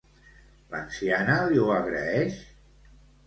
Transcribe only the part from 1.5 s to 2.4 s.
li ho agraeix?